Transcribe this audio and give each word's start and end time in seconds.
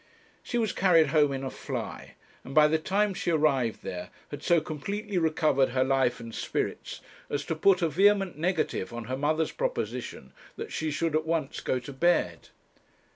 She 0.41 0.57
was 0.57 0.73
carried 0.73 1.09
home 1.09 1.31
in 1.31 1.43
a 1.43 1.51
fly, 1.51 2.15
and 2.43 2.55
by 2.55 2.67
the 2.67 2.79
time 2.79 3.13
she 3.13 3.29
arrived 3.29 3.83
there, 3.83 4.09
had 4.31 4.41
so 4.41 4.59
completely 4.59 5.19
recovered 5.19 5.69
her 5.69 5.83
life 5.83 6.19
and 6.19 6.33
spirits 6.33 7.01
as 7.29 7.45
to 7.45 7.55
put 7.55 7.83
a 7.83 7.87
vehement 7.87 8.35
negative 8.35 8.91
on 8.91 9.03
her 9.03 9.15
mother's 9.15 9.51
proposition 9.51 10.33
that 10.55 10.71
she 10.71 10.89
should 10.89 11.15
at 11.15 11.27
once 11.27 11.59
go 11.59 11.77
to 11.77 11.93
bed. 11.93 12.49